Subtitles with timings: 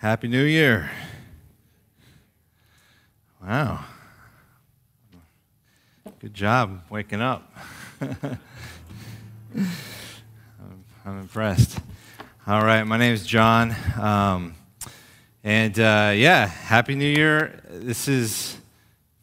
[0.00, 0.90] Happy New Year.
[3.42, 3.84] Wow.
[6.20, 7.54] Good job waking up.
[8.00, 8.38] I'm,
[11.04, 11.80] I'm, impressed.
[12.46, 13.76] All right, my name is John.
[14.00, 14.54] Um,
[15.44, 17.60] and uh, yeah, Happy New Year.
[17.68, 18.56] This is,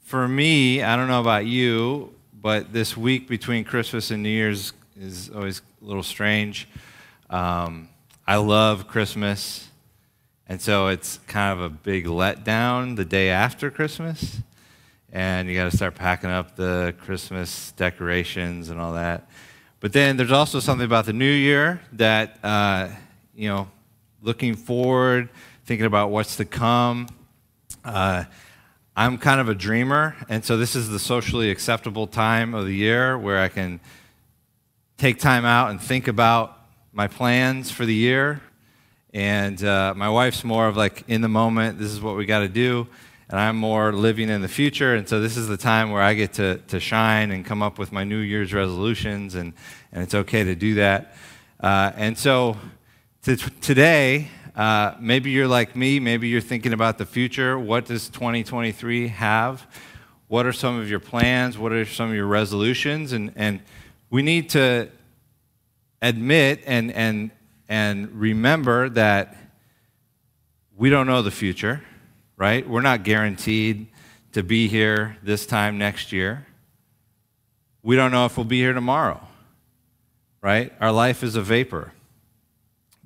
[0.04, 4.74] for me, I don't know about you, but this week between Christmas and New Year's
[4.96, 6.68] is always a little strange.
[7.32, 7.90] Um,
[8.28, 9.67] I love Christmas.
[10.50, 14.42] And so it's kind of a big letdown the day after Christmas.
[15.12, 19.30] And you got to start packing up the Christmas decorations and all that.
[19.80, 22.90] But then there's also something about the new year that, uh,
[23.36, 23.70] you know,
[24.22, 25.30] looking forward,
[25.66, 27.08] thinking about what's to come.
[27.84, 28.24] Uh,
[28.96, 32.74] I'm kind of a dreamer, and so this is the socially acceptable time of the
[32.74, 33.80] year where I can
[34.98, 36.58] take time out and think about
[36.92, 38.42] my plans for the year,
[39.18, 42.42] and uh, my wife's more of like in the moment, this is what we got
[42.42, 42.88] to do.
[43.30, 44.94] And I'm more living in the future.
[44.94, 47.80] And so this is the time where I get to, to shine and come up
[47.80, 49.34] with my New Year's resolutions.
[49.34, 49.54] And,
[49.92, 51.16] and it's okay to do that.
[51.60, 52.58] Uh, and so
[53.24, 57.58] to, today, uh, maybe you're like me, maybe you're thinking about the future.
[57.58, 59.66] What does 2023 have?
[60.28, 61.58] What are some of your plans?
[61.58, 63.14] What are some of your resolutions?
[63.14, 63.62] And, and
[64.12, 64.92] we need to
[66.04, 67.32] admit and, and
[67.70, 69.36] and remember that
[70.76, 71.82] we don't know the future,
[72.38, 72.68] right?
[72.68, 73.88] We're not guaranteed
[74.34, 76.46] to be here this time next year.
[77.82, 79.22] We don't know if we'll be here tomorrow,
[80.42, 80.72] right?
[80.80, 81.94] Our life is a vapor.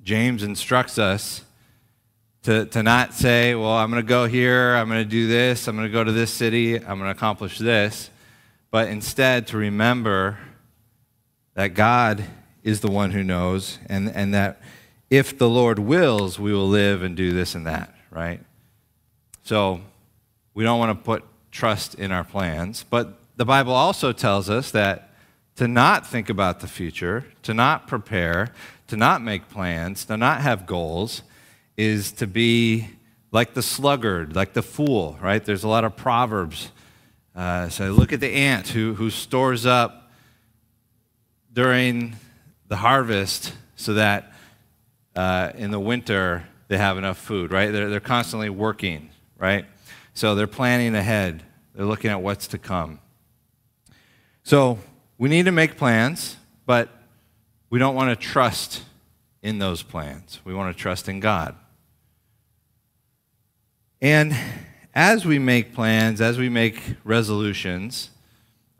[0.02, 1.44] James instructs us
[2.42, 5.68] to, to not say, well, I'm going to go here, I'm going to do this,
[5.68, 8.10] I'm going to go to this city, I'm going to accomplish this,
[8.70, 10.38] but instead to remember
[11.54, 12.24] that God
[12.62, 14.60] is the one who knows, and, and that
[15.10, 18.40] if the Lord wills, we will live and do this and that, right?
[19.44, 19.80] So
[20.54, 24.70] we don't want to put trust in our plans, but the Bible also tells us
[24.70, 25.10] that
[25.56, 28.52] to not think about the future, to not prepare,
[28.88, 31.22] to not make plans, to not have goals,
[31.76, 32.88] is to be
[33.32, 35.44] like the sluggard, like the fool, right?
[35.44, 36.70] There's a lot of proverbs.
[37.34, 40.10] Uh, so look at the ant who, who stores up
[41.52, 42.16] during
[42.72, 44.32] the harvest so that
[45.14, 47.70] uh, in the winter they have enough food, right?
[47.70, 49.66] They're, they're constantly working, right?
[50.14, 51.42] So they're planning ahead,
[51.74, 52.98] they're looking at what's to come.
[54.42, 54.78] So
[55.18, 56.88] we need to make plans, but
[57.68, 58.84] we don't want to trust
[59.42, 60.40] in those plans.
[60.42, 61.54] We want to trust in God.
[64.00, 64.34] And
[64.94, 68.08] as we make plans, as we make resolutions,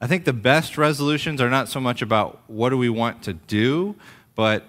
[0.03, 3.35] I think the best resolutions are not so much about what do we want to
[3.35, 3.95] do,
[4.35, 4.65] but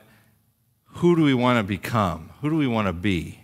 [0.85, 2.29] who do we want to become?
[2.41, 3.39] Who do we want to be?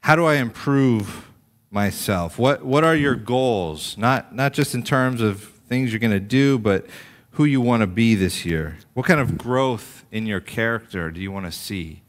[0.00, 1.28] How do I improve
[1.70, 2.38] myself?
[2.38, 3.98] What, what are your goals?
[3.98, 6.86] Not, not just in terms of things you're going to do, but
[7.32, 8.78] who you want to be this year.
[8.94, 12.00] What kind of growth in your character do you want to see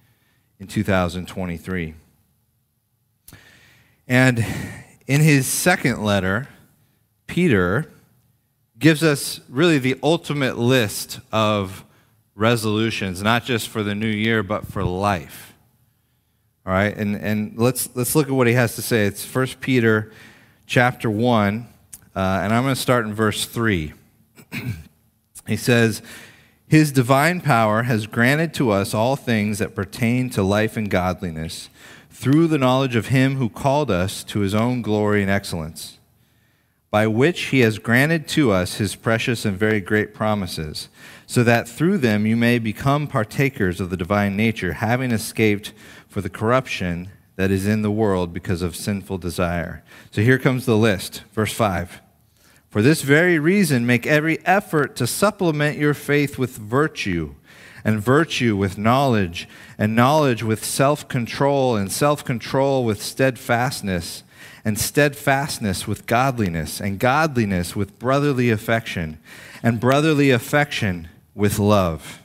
[0.62, 1.94] in 2023?
[4.08, 4.46] And
[5.08, 6.48] in his second letter,
[7.30, 7.86] Peter
[8.80, 11.86] gives us really the ultimate list of
[12.34, 15.54] resolutions, not just for the new year, but for life.
[16.66, 19.06] All right, and, and let's, let's look at what he has to say.
[19.06, 20.12] It's 1 Peter
[20.66, 21.68] chapter 1,
[22.16, 23.94] uh, and I'm going to start in verse 3.
[25.48, 26.02] he says,
[26.68, 31.70] His divine power has granted to us all things that pertain to life and godliness
[32.10, 35.99] through the knowledge of Him who called us to His own glory and excellence
[36.92, 40.90] by which he has granted to us his precious and very great promises,
[41.28, 45.72] so that through them you may become partakers of the divine nature, having escaped
[46.08, 49.84] for the corruption that is in the world because of sinful desire.
[50.12, 51.24] So here comes the list.
[51.32, 52.02] Verse 5.
[52.70, 57.36] For this very reason, make every effort to supplement your faith with virtue,
[57.84, 64.24] and virtue with knowledge, and knowledge with self control, and self control with steadfastness
[64.66, 69.20] and steadfastness with godliness, and godliness with brotherly affection,
[69.64, 72.22] and brotherly affection with love.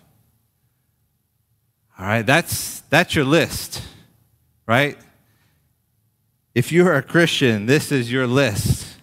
[1.99, 3.83] All right, that's, that's your list,
[4.67, 4.99] right?
[6.55, 8.97] If you are a Christian, this is your list.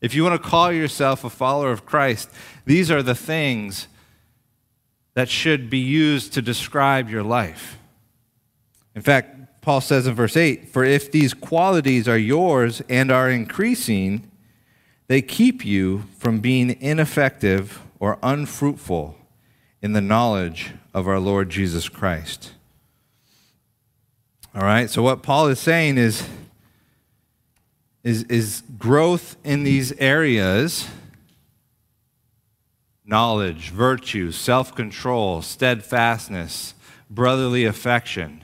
[0.00, 2.28] If you want to call yourself a follower of Christ,
[2.66, 3.88] these are the things
[5.14, 7.78] that should be used to describe your life.
[8.94, 9.34] In fact,
[9.64, 14.30] Paul says in verse 8 For if these qualities are yours and are increasing,
[15.08, 19.16] they keep you from being ineffective or unfruitful
[19.80, 22.52] in the knowledge of our Lord Jesus Christ.
[24.54, 26.28] All right, so what Paul is saying is,
[28.02, 30.86] is, is growth in these areas
[33.06, 36.74] knowledge, virtue, self control, steadfastness,
[37.08, 38.43] brotherly affection.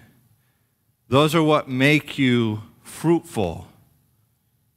[1.10, 3.66] Those are what make you fruitful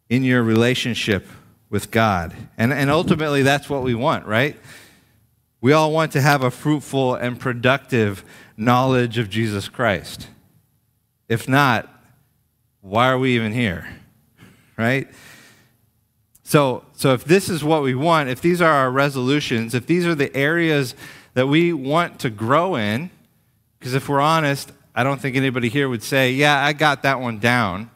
[0.10, 1.28] in your relationship
[1.70, 2.34] with God.
[2.58, 4.60] And, and ultimately, that's what we want, right?
[5.62, 8.26] We all want to have a fruitful and productive
[8.58, 10.28] knowledge of Jesus Christ.
[11.30, 11.88] If not,
[12.82, 13.88] why are we even here?
[14.76, 15.08] Right?
[16.42, 20.08] So, so if this is what we want, if these are our resolutions, if these
[20.08, 20.96] are the areas
[21.36, 23.12] that we want to grow in,
[23.78, 27.20] because if we're honest, I don't think anybody here would say, Yeah, I got that
[27.20, 27.90] one down.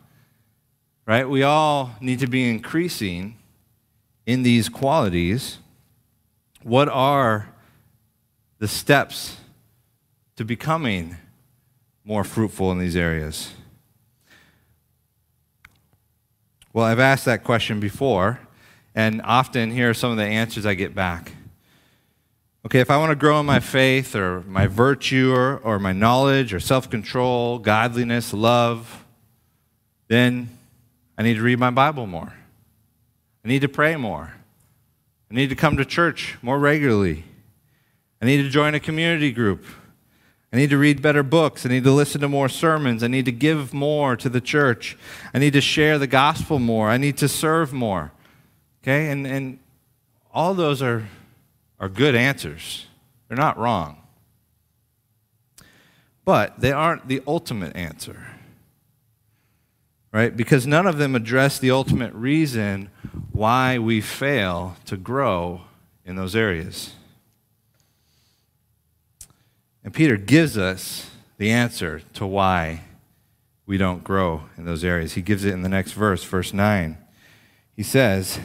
[1.05, 1.27] Right?
[1.27, 3.37] We all need to be increasing
[4.25, 5.59] in these qualities.
[6.63, 7.49] What are
[8.59, 9.37] the steps
[10.35, 11.15] to becoming
[12.03, 13.51] more fruitful in these areas?
[16.73, 18.39] Well, I've asked that question before,
[18.93, 21.31] and often here are some of the answers I get back.
[22.65, 25.93] Okay, if I want to grow in my faith or my virtue or, or my
[25.93, 29.05] knowledge or self control, godliness, love,
[30.07, 30.49] then
[31.17, 32.33] I need to read my Bible more.
[33.45, 34.33] I need to pray more.
[35.31, 37.23] I need to come to church more regularly.
[38.21, 39.65] I need to join a community group.
[40.51, 41.65] I need to read better books.
[41.65, 43.03] I need to listen to more sermons.
[43.03, 44.97] I need to give more to the church.
[45.33, 46.89] I need to share the gospel more.
[46.89, 48.11] I need to serve more.
[48.81, 49.09] Okay?
[49.09, 49.59] And, and
[50.33, 51.07] all those are,
[51.79, 52.85] are good answers,
[53.27, 53.97] they're not wrong.
[56.25, 58.25] But they aren't the ultimate answer.
[60.11, 60.35] Right?
[60.35, 62.89] Because none of them address the ultimate reason
[63.31, 65.61] why we fail to grow
[66.05, 66.93] in those areas.
[69.83, 72.81] And Peter gives us the answer to why
[73.65, 75.13] we don't grow in those areas.
[75.13, 76.97] He gives it in the next verse, verse 9.
[77.75, 78.39] He says,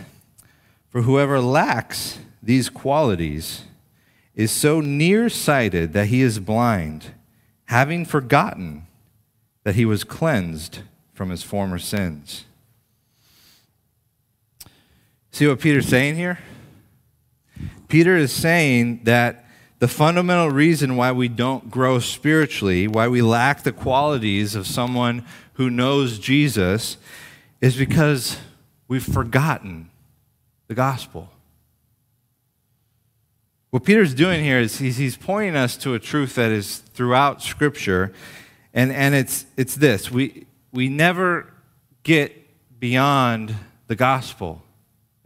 [0.92, 3.62] For whoever lacks these qualities
[4.34, 7.12] is so nearsighted that he is blind,
[7.64, 8.86] having forgotten
[9.64, 10.80] that he was cleansed
[11.14, 12.44] from his former sins.
[15.30, 16.40] See what Peter's saying here?
[17.88, 19.46] Peter is saying that
[19.78, 25.24] the fundamental reason why we don't grow spiritually, why we lack the qualities of someone
[25.54, 26.98] who knows Jesus,
[27.62, 28.36] is because
[28.88, 29.88] we've forgotten
[30.72, 31.28] the gospel.
[33.68, 37.42] What Peter's doing here is he's, he's pointing us to a truth that is throughout
[37.42, 38.10] Scripture,
[38.72, 41.52] and, and it's, it's this we, we never
[42.04, 43.54] get beyond
[43.86, 44.62] the gospel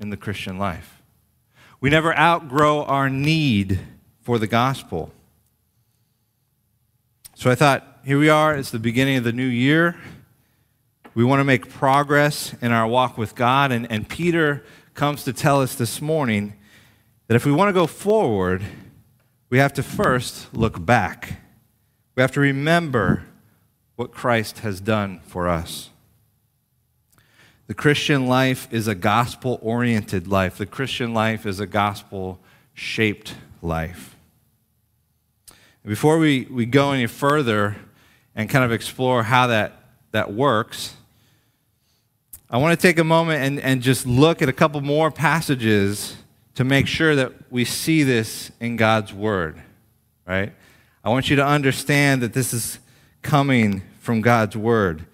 [0.00, 1.00] in the Christian life.
[1.80, 3.78] We never outgrow our need
[4.22, 5.12] for the gospel.
[7.36, 9.96] So I thought, here we are, it's the beginning of the new year.
[11.14, 14.64] We want to make progress in our walk with God, and, and Peter
[14.96, 16.54] comes to tell us this morning
[17.28, 18.64] that if we want to go forward,
[19.50, 21.38] we have to first look back.
[22.14, 23.24] We have to remember
[23.96, 25.90] what Christ has done for us.
[27.66, 30.56] The Christian life is a gospel oriented life.
[30.56, 32.40] The Christian life is a gospel
[32.72, 34.16] shaped life.
[35.84, 37.76] Before we, we go any further
[38.34, 39.74] and kind of explore how that,
[40.12, 40.94] that works,
[42.48, 46.16] I want to take a moment and, and just look at a couple more passages
[46.54, 49.60] to make sure that we see this in God's Word,
[50.28, 50.52] right?
[51.04, 52.78] I want you to understand that this is
[53.20, 55.06] coming from God's Word.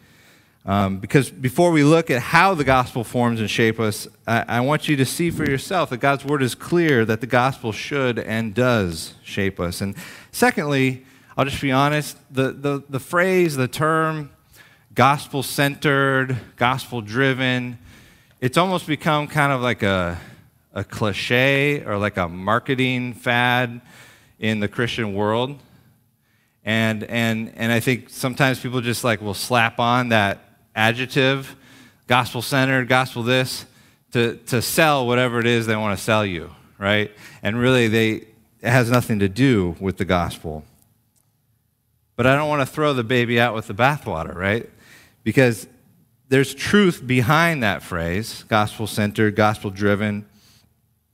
[0.66, 4.60] Um, because before we look at how the gospel forms and shape us, I, I,
[4.60, 8.20] want you to see for yourself that God's word is clear that the gospel should
[8.20, 9.80] and does shape us.
[9.80, 9.96] And
[10.30, 11.04] secondly,
[11.36, 14.30] I'll just be honest, the, the, the phrase, the term,
[14.94, 17.78] gospel centered, gospel driven,
[18.40, 20.18] it's almost become kind of like a,
[20.74, 23.80] a cliche or like a marketing fad
[24.38, 25.58] in the Christian world.
[26.64, 30.40] And, and, and I think sometimes people just like will slap on that
[30.74, 31.56] adjective,
[32.06, 33.64] gospel centered, gospel this,
[34.12, 37.10] to, to sell whatever it is they want to sell you, right?
[37.42, 40.64] And really, they, it has nothing to do with the gospel.
[42.14, 44.68] But I don't want to throw the baby out with the bathwater, right?
[45.24, 45.66] Because
[46.28, 50.26] there's truth behind that phrase gospel centered, gospel driven.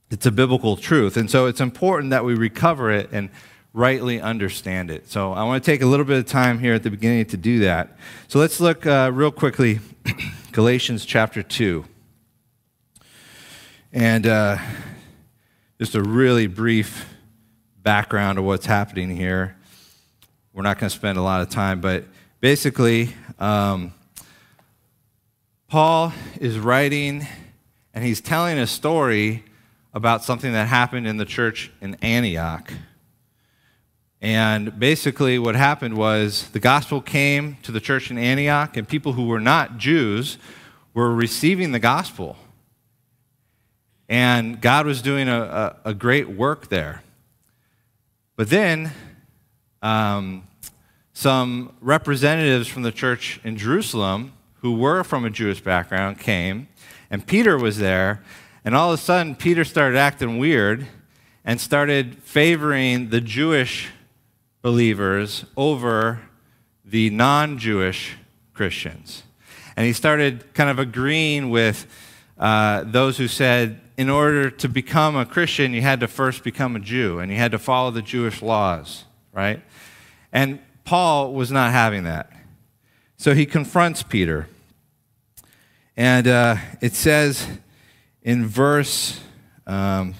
[0.09, 1.17] It's a biblical truth.
[1.17, 3.29] And so it's important that we recover it and
[3.73, 5.07] rightly understand it.
[5.07, 7.37] So I want to take a little bit of time here at the beginning to
[7.37, 7.95] do that.
[8.27, 9.79] So let's look uh, real quickly,
[10.51, 11.85] Galatians chapter 2.
[13.93, 14.57] And uh,
[15.77, 17.13] just a really brief
[17.83, 19.55] background of what's happening here.
[20.53, 22.05] We're not going to spend a lot of time, but
[22.39, 23.93] basically, Um,
[25.69, 27.27] Paul is writing
[27.93, 29.43] and he's telling a story
[29.93, 32.73] about something that happened in the church in Antioch.
[34.19, 39.13] And basically, what happened was the gospel came to the church in Antioch, and people
[39.13, 40.39] who were not Jews
[40.95, 42.35] were receiving the gospel.
[44.09, 47.03] And God was doing a, a, a great work there.
[48.35, 48.91] But then,
[49.83, 50.47] um,
[51.13, 56.67] some representatives from the church in Jerusalem who were from a Jewish background came,
[57.09, 58.23] and Peter was there,
[58.63, 60.87] and all of a sudden, Peter started acting weird
[61.45, 63.89] and started favoring the Jewish
[64.61, 66.21] believers over
[66.83, 68.17] the non Jewish
[68.53, 69.23] Christians.
[69.75, 71.87] And he started kind of agreeing with
[72.37, 76.75] uh, those who said, in order to become a Christian, you had to first become
[76.75, 79.61] a Jew and you had to follow the Jewish laws, right?
[80.31, 82.31] And Paul was not having that.
[83.19, 84.47] So he confronts Peter.
[85.97, 87.45] And uh, it says
[88.23, 89.19] in verse,
[89.67, 90.15] um,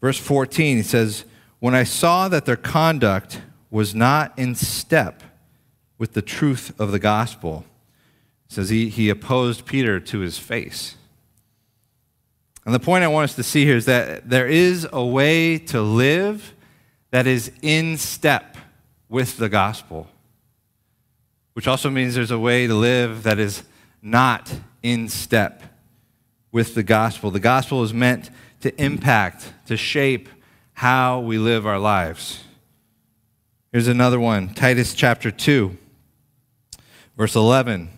[0.00, 1.26] verse 14, he says,
[1.60, 5.22] when I saw that their conduct was not in step
[5.98, 7.66] with the truth of the gospel,
[8.48, 10.96] says he, he opposed Peter to his face.
[12.64, 15.58] And the point I want us to see here is that there is a way
[15.58, 16.54] to live
[17.10, 18.56] that is in step
[19.10, 20.08] with the gospel,
[21.54, 23.62] which also means there's a way to live that is
[24.00, 25.62] not in step
[26.50, 27.30] with the gospel.
[27.30, 28.30] The gospel is meant
[28.60, 30.28] to impact, to shape,
[30.74, 32.44] how we live our lives.
[33.72, 35.76] Here's another one Titus chapter 2,
[37.16, 37.90] verse 11.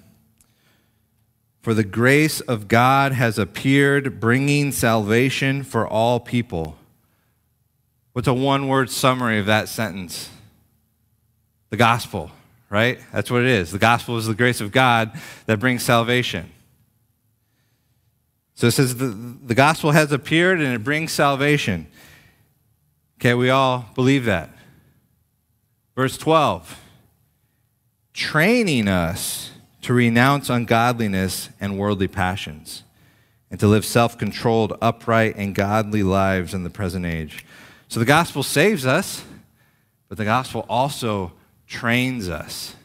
[1.62, 6.76] For the grace of God has appeared, bringing salvation for all people.
[8.12, 10.28] What's a one word summary of that sentence?
[11.70, 12.30] The gospel,
[12.74, 12.98] right?
[13.12, 13.70] That's what it is.
[13.70, 15.12] The gospel is the grace of God
[15.46, 16.50] that brings salvation.
[18.56, 21.86] So it says the, the gospel has appeared and it brings salvation.
[23.20, 24.50] Okay, we all believe that.
[25.94, 26.80] Verse 12
[28.12, 29.52] training us
[29.82, 32.82] to renounce ungodliness and worldly passions,
[33.52, 37.46] and to live self controlled, upright, and godly lives in the present age.
[37.86, 39.24] So the gospel saves us,
[40.08, 41.32] but the gospel also
[41.74, 42.76] trains us.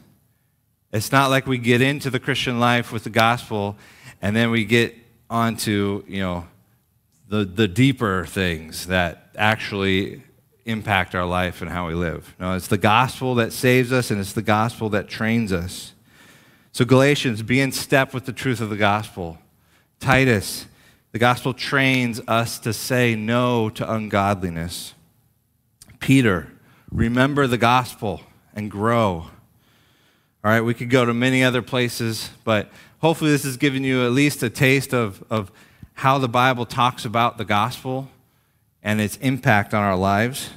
[0.92, 3.76] It's not like we get into the Christian life with the gospel
[4.20, 4.96] and then we get
[5.30, 6.48] onto, you know,
[7.28, 10.24] the, the deeper things that actually
[10.64, 12.34] impact our life and how we live.
[12.40, 15.92] No, it's the gospel that saves us and it's the gospel that trains us.
[16.72, 19.38] So, Galatians, be in step with the truth of the gospel.
[20.00, 20.66] Titus,
[21.12, 24.94] the gospel trains us to say no to ungodliness.
[26.00, 26.48] Peter,
[26.90, 28.22] remember the gospel
[28.54, 29.26] and grow.
[30.42, 34.04] All right, we could go to many other places, but hopefully this has given you
[34.04, 35.52] at least a taste of, of
[35.94, 38.08] how the Bible talks about the gospel
[38.82, 40.50] and its impact on our lives.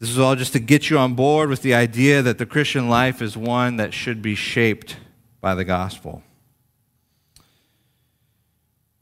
[0.00, 2.88] This is all just to get you on board with the idea that the Christian
[2.88, 4.96] life is one that should be shaped
[5.40, 6.22] by the gospel.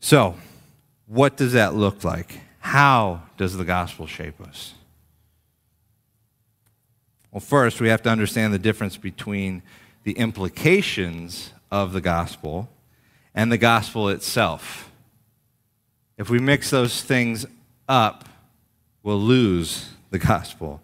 [0.01, 0.37] So,
[1.07, 2.41] what does that look like?
[2.61, 4.75] How does the gospel shape us?
[7.33, 9.63] Well, first, we have to understand the difference between
[10.05, 12.69] the implications of the gospel
[13.35, 14.93] and the gospel itself.
[16.19, 17.47] If we mix those things
[17.89, 18.29] up,
[19.03, 20.83] we'll lose the gospel.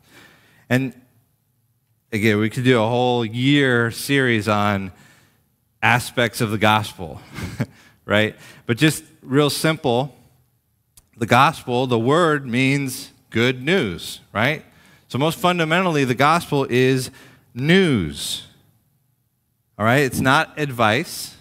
[0.70, 0.98] And
[2.12, 4.90] again, we could do a whole year series on
[5.82, 7.20] aspects of the gospel,
[8.06, 8.34] right?
[8.64, 10.16] But just real simple,
[11.18, 14.64] the gospel, the word means good news, right?
[15.08, 17.10] So, most fundamentally, the gospel is
[17.54, 18.46] news.
[19.78, 20.02] All right?
[20.02, 21.36] It's not advice,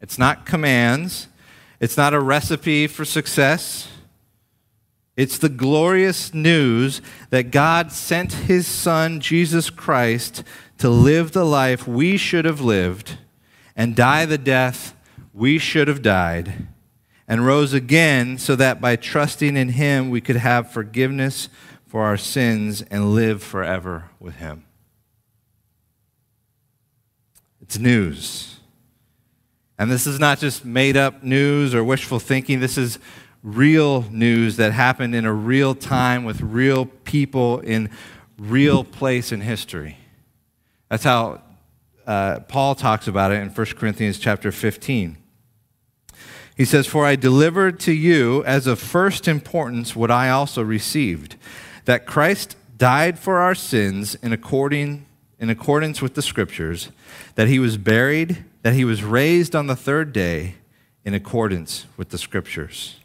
[0.00, 1.28] it's not commands,
[1.80, 3.88] it's not a recipe for success.
[5.14, 10.42] It's the glorious news that God sent his Son, Jesus Christ,
[10.78, 13.18] to live the life we should have lived
[13.76, 14.94] and die the death
[15.34, 16.68] we should have died,
[17.26, 21.48] and rose again so that by trusting in him we could have forgiveness
[21.92, 24.64] for our sins and live forever with him.
[27.60, 28.60] It's news.
[29.78, 32.60] And this is not just made up news or wishful thinking.
[32.60, 32.98] This is
[33.42, 37.90] real news that happened in a real time with real people in
[38.38, 39.98] real place in history.
[40.88, 41.42] That's how
[42.06, 45.18] uh, Paul talks about it in 1 Corinthians chapter 15.
[46.56, 51.36] He says, For I delivered to you as of first importance what I also received,
[51.84, 55.06] that Christ died for our sins in, according,
[55.38, 56.90] in accordance with the scriptures,
[57.34, 60.56] that he was buried, that he was raised on the third day
[61.04, 62.96] in accordance with the scriptures.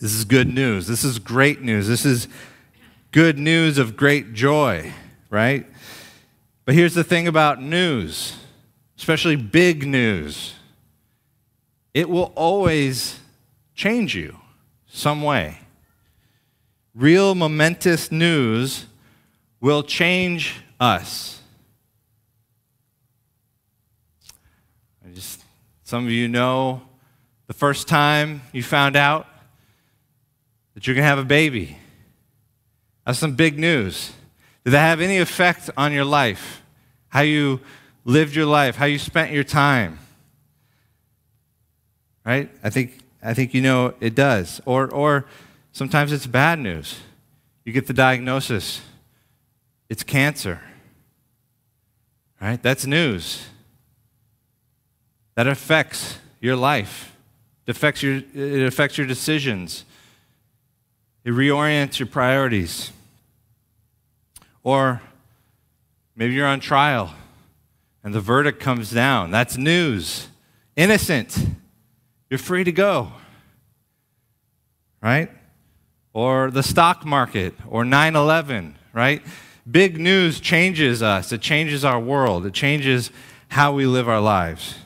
[0.00, 0.86] This is good news.
[0.86, 1.86] This is great news.
[1.86, 2.28] This is
[3.12, 4.92] good news of great joy,
[5.28, 5.66] right?
[6.64, 8.36] But here's the thing about news,
[8.96, 10.54] especially big news
[11.92, 13.18] it will always
[13.74, 14.36] change you
[14.86, 15.58] some way.
[17.00, 18.84] Real momentous news
[19.58, 21.40] will change us.
[25.02, 25.42] I just,
[25.82, 26.82] some of you know
[27.46, 29.26] the first time you found out
[30.74, 31.78] that you're going to have a baby.
[33.06, 34.12] That's some big news.
[34.64, 36.60] Did that have any effect on your life?
[37.08, 37.60] How you
[38.04, 39.98] lived your life, how you spent your time?
[42.26, 42.50] Right?
[42.62, 44.60] I think, I think you know it does.
[44.66, 45.24] Or, or
[45.72, 47.00] sometimes it's bad news.
[47.64, 48.80] You get the diagnosis
[49.90, 50.60] it's cancer.
[52.40, 52.62] Right?
[52.62, 53.44] That's news.
[55.34, 57.14] That affects your life.
[57.66, 59.84] It affects your, it affects your decisions.
[61.24, 62.92] It reorients your priorities.
[64.62, 65.02] Or
[66.14, 67.12] maybe you're on trial
[68.02, 69.30] and the verdict comes down.
[69.30, 70.28] That's news.
[70.76, 71.36] Innocent.
[72.30, 73.12] You're free to go.
[75.02, 75.30] Right?
[76.12, 79.22] Or the stock market or 9 11, right?
[79.70, 83.10] Big news changes us, it changes our world, it changes
[83.48, 84.76] how we live our lives.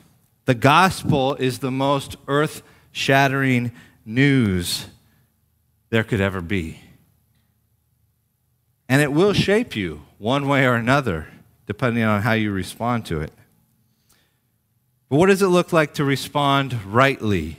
[0.44, 2.62] The gospel is the most earth
[2.92, 3.72] shattering
[4.04, 4.86] news
[5.90, 6.80] there could ever be.
[8.88, 11.28] And it will shape you one way or another,
[11.66, 13.32] depending on how you respond to it.
[15.08, 17.56] But what does it look like to respond rightly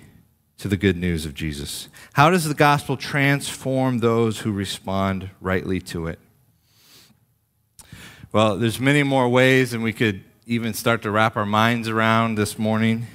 [0.58, 1.90] to the good news of Jesus?
[2.14, 6.20] How does the gospel transform those who respond rightly to it?
[8.32, 12.36] Well, there's many more ways, and we could even start to wrap our minds around
[12.36, 13.08] this morning.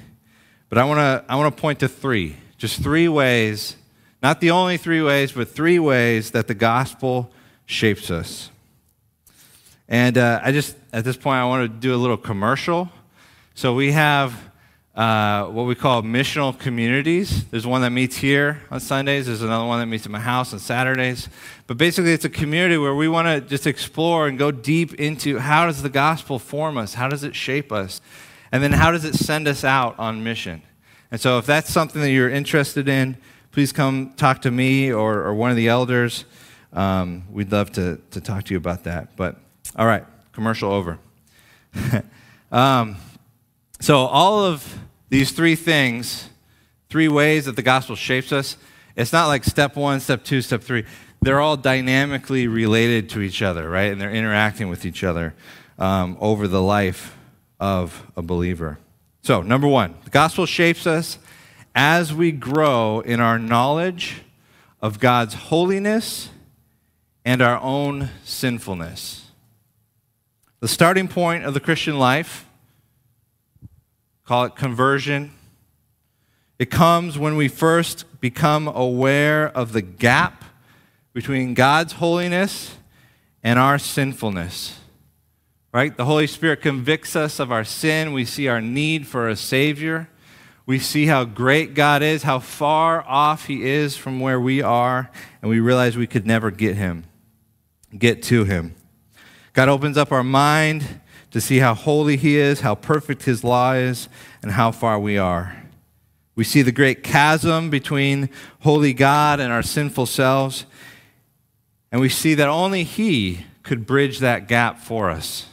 [0.69, 3.75] But I want to I want to point to three, just three ways,
[4.23, 7.31] not the only three ways, but three ways that the gospel
[7.65, 8.49] shapes us.
[9.87, 12.89] And uh, I just at this point I want to do a little commercial.
[13.53, 14.50] So we have
[14.95, 17.45] uh, what we call missional communities.
[17.45, 19.27] There's one that meets here on Sundays.
[19.27, 21.29] There's another one that meets at my house on Saturdays.
[21.67, 25.39] But basically, it's a community where we want to just explore and go deep into
[25.39, 26.93] how does the gospel form us?
[26.93, 28.01] How does it shape us?
[28.51, 30.61] And then how does it send us out on mission?
[31.09, 33.15] And so, if that's something that you're interested in,
[33.53, 36.25] please come talk to me or, or one of the elders.
[36.73, 39.15] Um, we'd love to, to talk to you about that.
[39.15, 39.37] But,
[39.77, 40.99] all right, commercial over.
[42.51, 42.97] um,
[43.81, 46.29] so, all of these three things,
[46.89, 48.55] three ways that the gospel shapes us,
[48.95, 50.85] it's not like step one, step two, step three.
[51.19, 53.91] They're all dynamically related to each other, right?
[53.91, 55.33] And they're interacting with each other
[55.79, 57.17] um, over the life
[57.59, 58.77] of a believer.
[59.23, 61.17] So, number one, the gospel shapes us
[61.73, 64.21] as we grow in our knowledge
[64.79, 66.29] of God's holiness
[67.25, 69.31] and our own sinfulness.
[70.59, 72.45] The starting point of the Christian life
[74.25, 75.31] call it conversion.
[76.59, 80.45] It comes when we first become aware of the gap
[81.13, 82.77] between God's holiness
[83.43, 84.77] and our sinfulness.
[85.73, 85.95] Right?
[85.95, 88.13] The Holy Spirit convicts us of our sin.
[88.13, 90.09] We see our need for a Savior.
[90.65, 95.09] We see how great God is, how far off He is from where we are,
[95.41, 97.05] and we realize we could never get Him,
[97.97, 98.75] get to Him.
[99.53, 101.01] God opens up our mind
[101.31, 104.07] to see how holy He is, how perfect His law is,
[104.41, 105.57] and how far we are.
[106.35, 108.29] We see the great chasm between
[108.61, 110.65] holy God and our sinful selves,
[111.91, 115.47] and we see that only He could bridge that gap for us.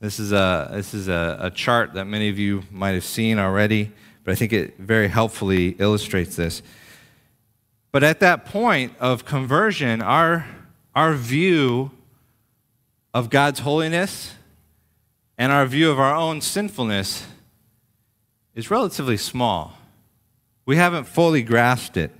[0.00, 3.38] This is a, this is a, a chart that many of you might have seen
[3.38, 3.90] already,
[4.22, 6.62] but I think it very helpfully illustrates this.
[7.90, 10.46] But at that point of conversion, our,
[10.94, 11.92] our view
[13.14, 14.34] of God's holiness
[15.38, 17.24] and our view of our own sinfulness
[18.56, 19.78] is relatively small.
[20.66, 22.10] We haven't fully grasped it.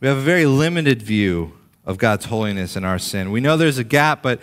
[0.00, 1.52] We have a very limited view
[1.84, 3.32] of God's holiness and our sin.
[3.32, 4.40] We know there's a gap, but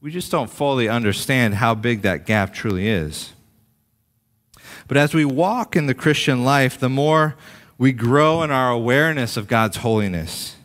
[0.00, 3.32] we just don't fully understand how big that gap truly is.
[4.86, 7.36] But as we walk in the Christian life, the more
[7.76, 10.56] we grow in our awareness of God's holiness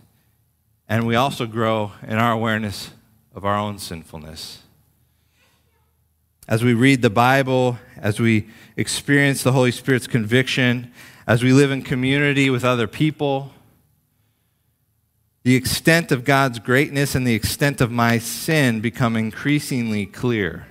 [0.88, 2.92] and we also grow in our awareness
[3.34, 4.64] of our own sinfulness.
[6.48, 10.92] As we read the Bible, as we experience the Holy Spirit's conviction,
[11.26, 13.54] as we live in community with other people,
[15.44, 20.68] the extent of God's greatness and the extent of my sin become increasingly clear.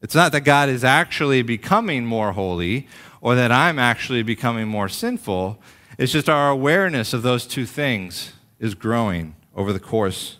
[0.00, 2.88] It's not that God is actually becoming more holy
[3.20, 5.58] or that I'm actually becoming more sinful.
[6.02, 10.38] It's just our awareness of those two things is growing over the course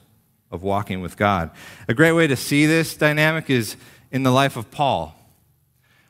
[0.50, 1.52] of walking with God.
[1.86, 3.76] A great way to see this dynamic is
[4.10, 5.14] in the life of Paul.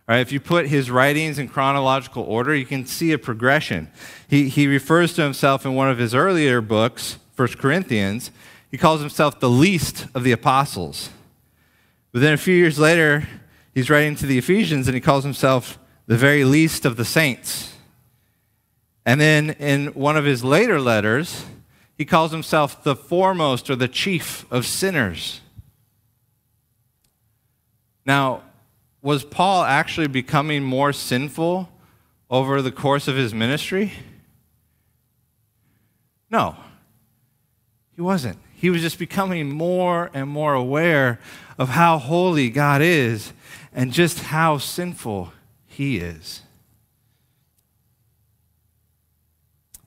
[0.08, 3.90] Right, if you put his writings in chronological order, you can see a progression.
[4.26, 8.30] He, he refers to himself in one of his earlier books, 1 Corinthians,
[8.70, 11.10] he calls himself the least of the apostles.
[12.10, 13.28] But then a few years later,
[13.74, 17.71] he's writing to the Ephesians and he calls himself the very least of the saints.
[19.04, 21.44] And then in one of his later letters,
[21.96, 25.40] he calls himself the foremost or the chief of sinners.
[28.04, 28.42] Now,
[29.00, 31.68] was Paul actually becoming more sinful
[32.30, 33.92] over the course of his ministry?
[36.30, 36.56] No,
[37.94, 38.38] he wasn't.
[38.54, 41.18] He was just becoming more and more aware
[41.58, 43.32] of how holy God is
[43.72, 45.32] and just how sinful
[45.66, 46.41] he is.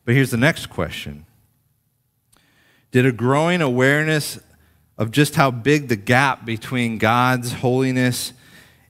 [0.05, 1.25] But here's the next question
[2.91, 4.39] Did a growing awareness
[4.97, 8.31] of just how big the gap between God's holiness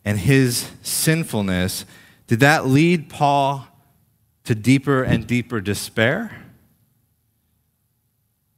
[0.03, 1.85] and his sinfulness,
[2.27, 3.67] did that lead Paul
[4.43, 6.43] to deeper and deeper despair?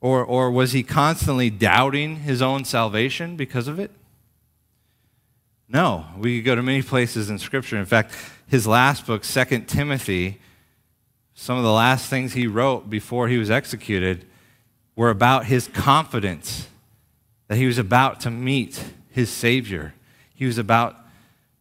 [0.01, 3.91] Or, or was he constantly doubting his own salvation because of it?
[5.69, 6.05] No.
[6.17, 7.77] We could go to many places in Scripture.
[7.77, 8.13] In fact,
[8.47, 10.39] his last book, Second Timothy,
[11.39, 14.25] some of the last things he wrote before he was executed
[14.95, 16.67] were about his confidence
[17.47, 19.93] that he was about to meet his Savior.
[20.33, 20.95] He was about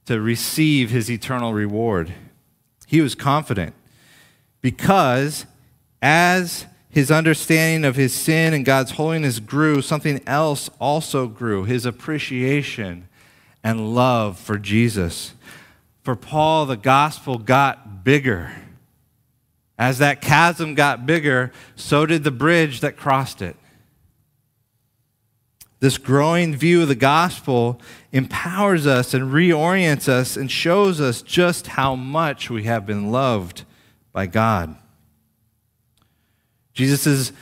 [0.07, 2.15] to receive his eternal reward.
[2.87, 3.75] He was confident
[4.63, 5.45] because
[6.01, 11.85] as his understanding of his sin and God's holiness grew, something else also grew his
[11.85, 13.09] appreciation
[13.63, 15.35] and love for Jesus.
[16.03, 18.53] For Paul, the gospel got bigger.
[19.79, 23.57] As that chasm got bigger, so did the bridge that crossed it.
[25.81, 31.67] This growing view of the gospel empowers us and reorients us and shows us just
[31.69, 33.65] how much we have been loved
[34.13, 34.75] by God.
[36.73, 37.33] Jesus'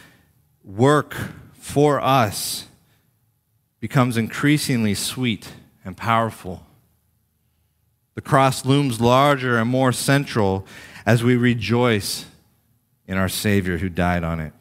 [0.64, 1.14] work
[1.52, 2.66] for us
[3.78, 5.52] becomes increasingly sweet
[5.84, 6.66] and powerful.
[8.14, 10.66] The cross looms larger and more central
[11.06, 12.26] as we rejoice
[13.06, 14.52] in our Savior who died on it.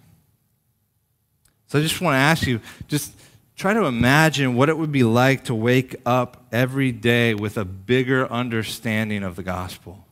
[1.67, 3.13] So I just want to ask you just
[3.55, 7.65] Try to imagine what it would be like to wake up every day with a
[7.65, 10.05] bigger understanding of the gospel.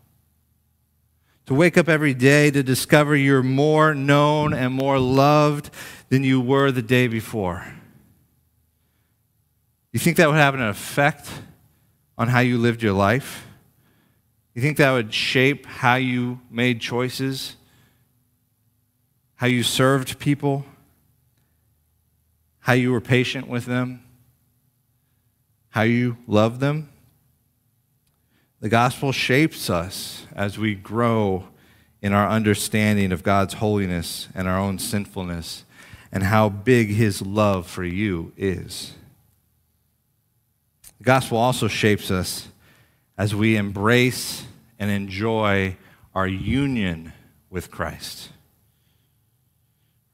[1.47, 5.71] To wake up every day to discover you're more known and more loved
[6.09, 7.65] than you were the day before.
[9.91, 11.29] You think that would have an effect
[12.17, 13.45] on how you lived your life?
[14.53, 17.55] You think that would shape how you made choices?
[19.35, 20.65] How you served people?
[22.61, 24.03] how you were patient with them,
[25.69, 26.89] how you loved them.
[28.61, 31.47] The gospel shapes us as we grow
[32.01, 35.65] in our understanding of God's holiness and our own sinfulness
[36.11, 38.93] and how big his love for you is.
[40.99, 42.47] The gospel also shapes us
[43.21, 44.47] as we embrace
[44.79, 45.77] and enjoy
[46.15, 47.13] our union
[47.51, 48.29] with Christ.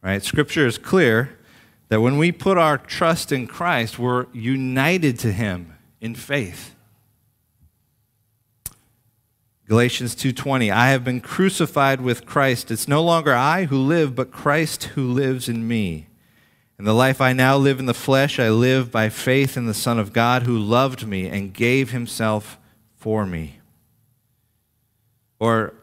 [0.03, 0.21] Right?
[0.21, 1.39] Scripture is clear
[1.87, 6.75] that when we put our trust in Christ, we're united to him in faith.
[9.69, 12.71] Galatians 2:20 I have been crucified with Christ.
[12.71, 16.07] It's no longer I who live, but Christ who lives in me.
[16.77, 19.73] And the life I now live in the flesh, I live by faith in the
[19.73, 22.59] Son of God who loved me and gave himself
[22.97, 23.59] for me.
[25.39, 25.73] Or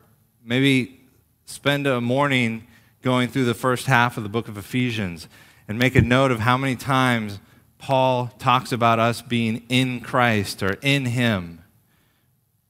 [0.44, 1.00] maybe
[1.46, 2.66] spend a morning
[3.02, 5.28] going through the first half of the book of Ephesians
[5.68, 7.38] and make a note of how many times
[7.78, 11.62] Paul talks about us being in Christ or in Him.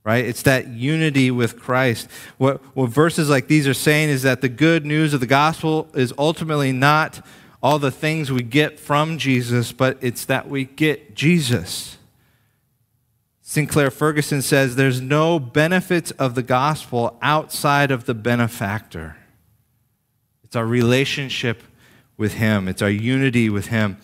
[0.05, 0.25] Right?
[0.25, 2.11] It's that unity with Christ.
[2.37, 5.89] What, what verses like these are saying is that the good news of the gospel
[5.95, 7.25] is ultimately not
[7.63, 11.97] all the things we get from Jesus, but it's that we get Jesus.
[13.55, 19.17] Sinclair Ferguson says there's no benefits of the gospel outside of the benefactor.
[20.43, 21.63] It's our relationship
[22.17, 23.97] with Him, it's our unity with Him.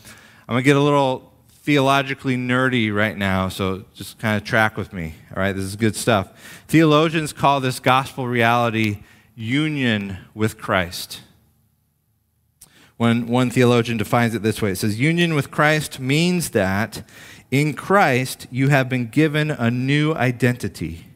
[0.47, 4.77] I'm going to get a little theologically nerdy right now, so just kind of track
[4.77, 5.17] with me.
[5.35, 6.65] All right, this is good stuff.
[6.69, 9.01] Theologians call this gospel reality
[9.35, 11.23] union with Christ.
[12.99, 17.03] When one theologian defines it this way it says, Union with Christ means that
[17.51, 21.07] in Christ you have been given a new identity.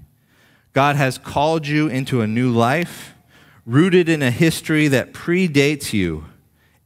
[0.73, 3.15] God has called you into a new life,
[3.65, 6.25] rooted in a history that predates you,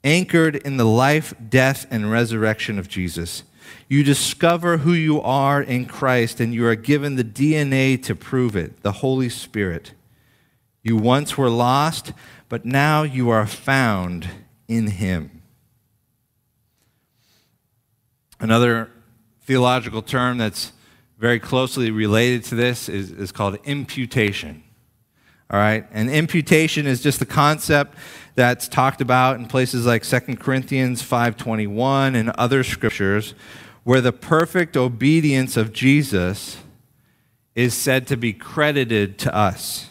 [0.04, 3.44] anchored in the life, death, and resurrection of Jesus.
[3.88, 8.54] You discover who you are in Christ, and you are given the DNA to prove
[8.54, 9.92] it the Holy Spirit.
[10.82, 12.12] You once were lost,
[12.48, 14.28] but now you are found
[14.68, 15.42] in Him.
[18.38, 18.90] Another
[19.48, 20.72] theological term that's
[21.18, 24.62] very closely related to this is, is called imputation.
[25.50, 25.86] All right?
[25.90, 27.96] And imputation is just the concept
[28.34, 33.32] that's talked about in places like 2 Corinthians 5:21 and other scriptures
[33.84, 36.58] where the perfect obedience of Jesus
[37.54, 39.88] is said to be credited to us.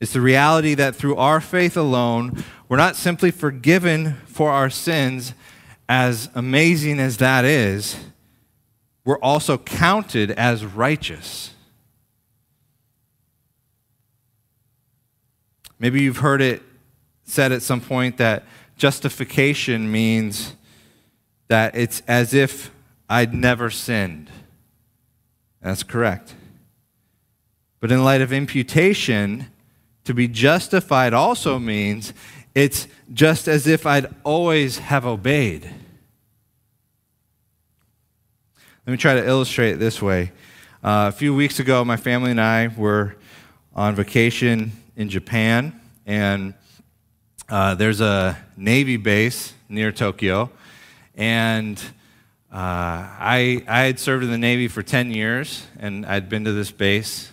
[0.00, 5.34] It's the reality that through our faith alone, we're not simply forgiven for our sins,
[5.88, 7.96] as amazing as that is,
[9.08, 11.54] we're also counted as righteous.
[15.78, 16.60] Maybe you've heard it
[17.24, 18.44] said at some point that
[18.76, 20.56] justification means
[21.46, 22.70] that it's as if
[23.08, 24.30] I'd never sinned.
[25.62, 26.34] That's correct.
[27.80, 29.46] But in light of imputation,
[30.04, 32.12] to be justified also means
[32.54, 35.72] it's just as if I'd always have obeyed.
[38.88, 40.32] Let me try to illustrate it this way.
[40.82, 43.16] Uh, a few weeks ago, my family and I were
[43.74, 46.54] on vacation in Japan, and
[47.50, 50.50] uh, there's a Navy base near Tokyo.
[51.18, 51.78] And
[52.50, 56.52] uh, I, I had served in the Navy for 10 years, and I'd been to
[56.52, 57.30] this base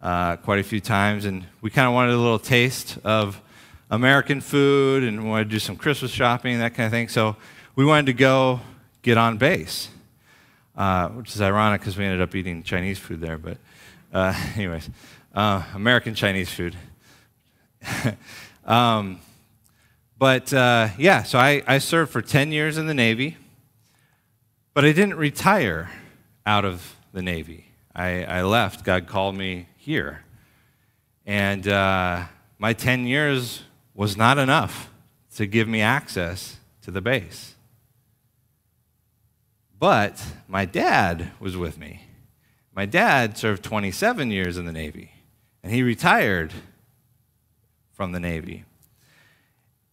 [0.00, 3.42] uh, quite a few times, and we kind of wanted a little taste of
[3.90, 7.08] American food and wanted to do some Christmas shopping, that kind of thing.
[7.08, 7.34] So
[7.74, 8.60] we wanted to go
[9.02, 9.88] get on base,
[10.76, 13.38] uh, which is ironic because we ended up eating Chinese food there.
[13.38, 13.58] But,
[14.12, 14.90] uh, anyways,
[15.34, 16.76] uh, American Chinese food.
[18.64, 19.20] um,
[20.18, 23.36] but uh, yeah, so I, I served for 10 years in the Navy,
[24.72, 25.90] but I didn't retire
[26.46, 27.66] out of the Navy.
[27.94, 28.84] I, I left.
[28.84, 30.24] God called me here.
[31.26, 32.24] And uh,
[32.58, 33.62] my 10 years
[33.94, 34.90] was not enough
[35.36, 37.53] to give me access to the base.
[39.84, 42.06] But my dad was with me.
[42.74, 45.10] My dad served 27 years in the Navy,
[45.62, 46.54] and he retired
[47.92, 48.64] from the Navy.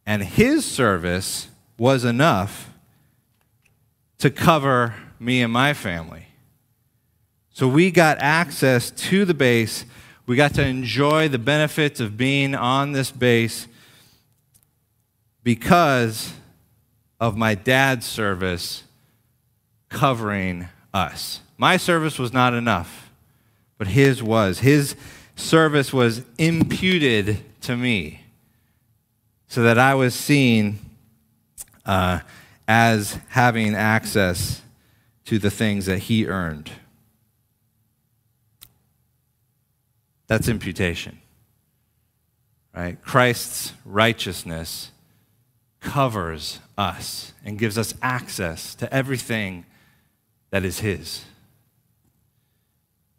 [0.06, 2.70] And his service was enough
[4.20, 6.28] to cover me and my family.
[7.50, 9.84] So we got access to the base.
[10.26, 13.68] We got to enjoy the benefits of being on this base
[15.44, 16.32] because
[17.20, 18.84] of my dad's service
[19.92, 21.42] covering us.
[21.58, 23.12] My service was not enough,
[23.78, 24.60] but his was.
[24.60, 24.96] His
[25.36, 28.24] service was imputed to me
[29.48, 30.80] so that I was seen
[31.86, 32.20] uh,
[32.68, 34.62] as having access
[35.26, 36.72] to the things that he earned.
[40.28, 41.20] That's imputation.
[42.74, 43.02] Right?
[43.02, 44.92] Christ's righteousness
[45.82, 49.66] covers us and gives us access to everything
[50.52, 51.26] that is his.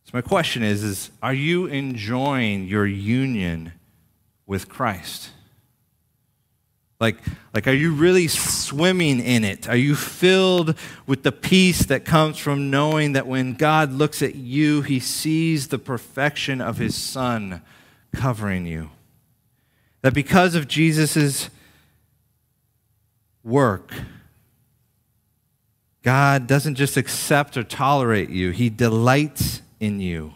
[0.05, 3.73] So my question is is are you enjoying your union
[4.47, 5.31] with Christ?
[7.03, 7.17] Like,
[7.53, 9.69] like, are you really swimming in it?
[9.69, 14.37] Are you filled with the peace that comes from knowing that when God looks at
[14.37, 17.61] you, he sees the perfection of his Son
[18.15, 18.91] covering you?
[20.03, 21.51] That because of Jesus'
[23.43, 23.93] work,
[26.03, 30.35] God doesn't just accept or tolerate you, he delights in you.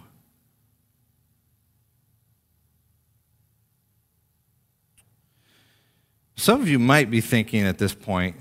[6.36, 8.36] Some of you might be thinking at this point,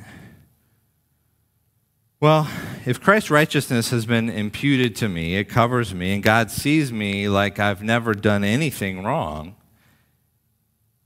[2.19, 2.47] well,
[2.85, 7.29] if Christ's righteousness has been imputed to me, it covers me, and God sees me
[7.29, 9.55] like I've never done anything wrong,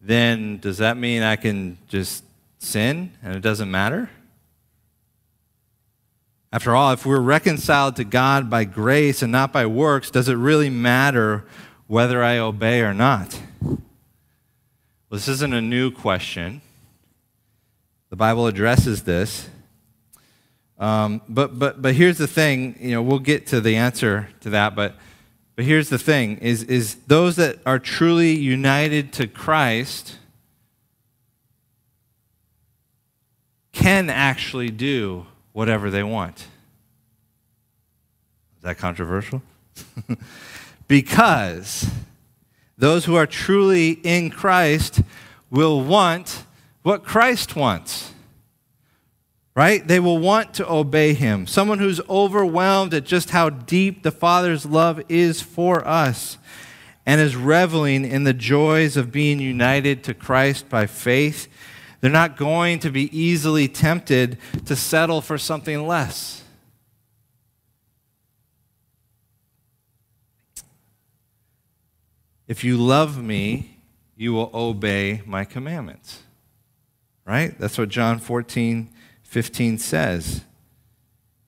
[0.01, 2.23] then does that mean I can just
[2.57, 4.09] sin and it doesn't matter?
[6.51, 10.33] After all, if we're reconciled to God by grace and not by works, does it
[10.33, 11.45] really matter
[11.85, 13.39] whether I obey or not?
[13.61, 13.79] Well,
[15.11, 16.61] this isn't a new question.
[18.09, 19.47] The Bible addresses this.
[20.79, 24.49] Um, but, but, but here's the thing, you know, we'll get to the answer to
[24.51, 24.95] that, but,
[25.55, 30.15] but here's the thing is, is those that are truly united to Christ
[33.73, 35.25] can actually do
[35.59, 36.37] whatever they want.
[38.55, 39.41] Is that controversial?
[40.87, 41.91] because
[42.77, 45.01] those who are truly in Christ
[45.49, 46.45] will want
[46.81, 48.13] what Christ wants.
[49.53, 49.85] Right?
[49.85, 51.45] They will want to obey him.
[51.45, 56.37] Someone who's overwhelmed at just how deep the Father's love is for us
[57.05, 61.49] and is reveling in the joys of being united to Christ by faith,
[62.01, 66.43] they're not going to be easily tempted to settle for something less.
[72.47, 73.77] If you love me,
[74.15, 76.23] you will obey my commandments.
[77.25, 77.57] Right?
[77.59, 78.89] That's what John 14,
[79.23, 80.41] 15 says.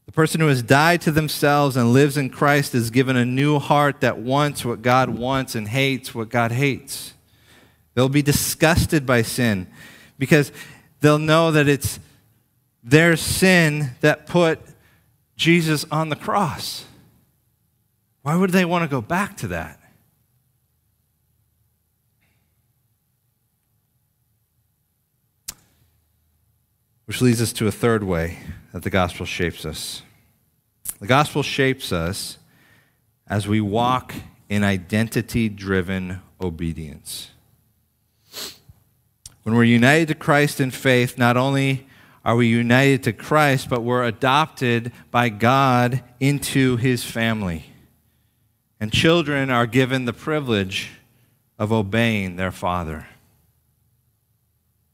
[0.05, 3.57] The person who has died to themselves and lives in Christ is given a new
[3.57, 7.13] heart that wants what God wants and hates what God hates.
[7.93, 9.67] They'll be disgusted by sin
[10.21, 10.51] because
[10.99, 11.99] they'll know that it's
[12.83, 14.59] their sin that put
[15.35, 16.85] Jesus on the cross.
[18.21, 19.79] Why would they want to go back to that?
[27.05, 28.37] Which leads us to a third way
[28.73, 30.03] that the gospel shapes us.
[30.99, 32.37] The gospel shapes us
[33.25, 34.13] as we walk
[34.49, 37.31] in identity driven obedience.
[39.43, 41.87] When we're united to Christ in faith, not only
[42.23, 47.65] are we united to Christ, but we're adopted by God into his family.
[48.79, 50.91] And children are given the privilege
[51.57, 53.07] of obeying their father.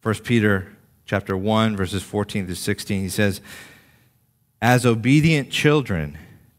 [0.01, 3.41] 1 Peter chapter 1, verses 14 to 16, he says,
[4.61, 6.17] As obedient children,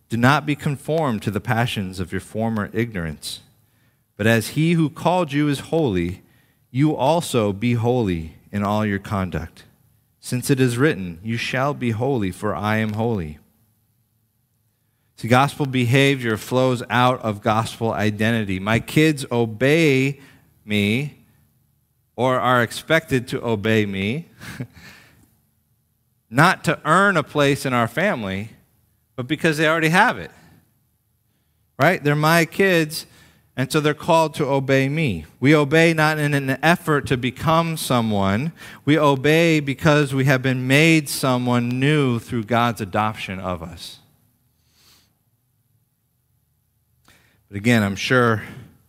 [0.09, 3.41] do not be conformed to the passions of your former ignorance,
[4.17, 6.23] but as he who called you is holy,
[6.71, 9.65] you also be holy in all your conduct.
[10.21, 13.39] Since it is written, You shall be holy, for I am holy.
[15.17, 18.61] See, gospel behavior flows out of gospel identity.
[18.61, 20.21] My kids obey
[20.65, 21.19] me
[22.15, 24.29] or are expected to obey me,
[26.31, 28.51] not to earn a place in our family,
[29.17, 30.31] but because they already have it.
[31.79, 32.03] Right?
[32.03, 33.07] They're my kids,
[33.59, 35.27] and so they're called to obey me.
[35.41, 38.53] We obey not in an effort to become someone,
[38.85, 43.99] we obey because we have been made someone new through God's adoption of us.
[47.49, 48.45] But again, I'm sure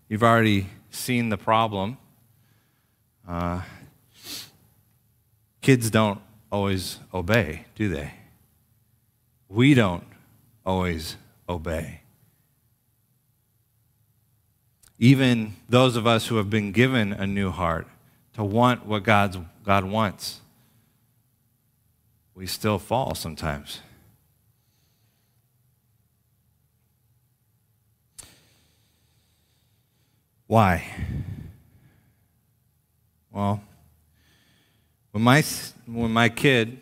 [0.08, 1.97] you've already seen the problem
[3.29, 3.62] uh,
[5.62, 6.19] kids don't
[6.51, 8.12] always obey, do they?
[9.47, 10.03] We don't
[10.65, 11.15] always
[11.47, 11.98] obey.
[14.99, 17.88] Even those of us who have been given a new heart
[18.33, 20.41] to want what God's, God wants,
[22.35, 23.79] we still fall sometimes.
[30.47, 30.83] Why?
[33.31, 33.62] Well,
[35.12, 35.43] when my,
[35.85, 36.77] when my kid,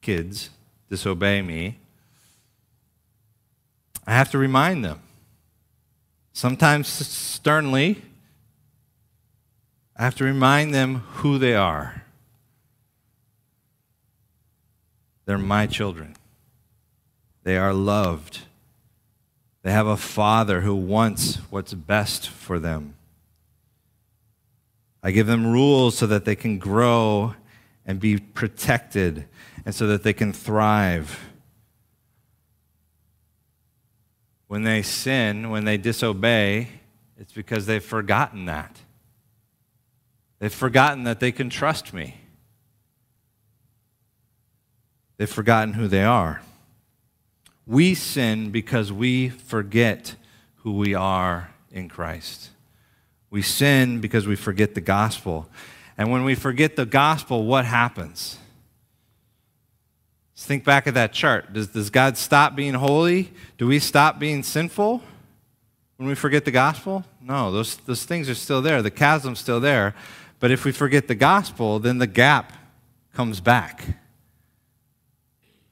[0.00, 0.50] kids,
[0.88, 1.78] disobey me,
[4.06, 5.00] I have to remind them.
[6.36, 8.02] Sometimes sternly,
[9.96, 12.02] I have to remind them who they are.
[15.24, 16.14] They're my children.
[17.42, 18.40] They are loved.
[19.62, 22.96] They have a father who wants what's best for them.
[25.02, 27.34] I give them rules so that they can grow
[27.86, 29.24] and be protected
[29.64, 31.25] and so that they can thrive.
[34.48, 36.68] When they sin, when they disobey,
[37.18, 38.78] it's because they've forgotten that.
[40.38, 42.20] They've forgotten that they can trust me.
[45.16, 46.42] They've forgotten who they are.
[47.66, 50.14] We sin because we forget
[50.56, 52.50] who we are in Christ.
[53.30, 55.48] We sin because we forget the gospel.
[55.98, 58.38] And when we forget the gospel, what happens?
[60.46, 61.52] Think back at that chart.
[61.52, 63.32] Does, does God stop being holy?
[63.58, 65.02] Do we stop being sinful
[65.96, 67.04] when we forget the gospel?
[67.20, 68.80] No, those, those things are still there.
[68.80, 69.96] The chasm's still there.
[70.38, 72.52] But if we forget the gospel, then the gap
[73.12, 73.82] comes back.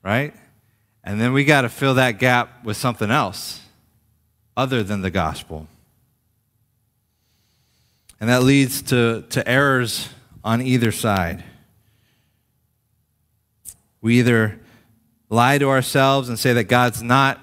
[0.02, 0.34] Right?
[1.04, 3.60] And then we got to fill that gap with something else
[4.56, 5.68] other than the gospel.
[8.20, 10.08] And that leads to, to errors
[10.42, 11.44] on either side.
[14.00, 14.58] We either
[15.34, 17.40] lie to ourselves and say that God's not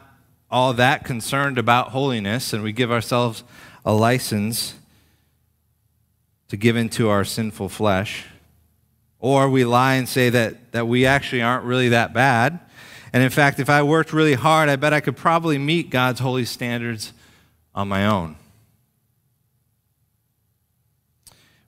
[0.50, 3.44] all that concerned about holiness, and we give ourselves
[3.86, 4.76] a license
[6.50, 8.26] to give into our sinful flesh.
[9.20, 12.60] Or we lie and say that, that we actually aren't really that bad.
[13.14, 16.20] And in fact, if I worked really hard, I bet I could probably meet God's
[16.20, 17.14] holy standards
[17.76, 18.36] on my own.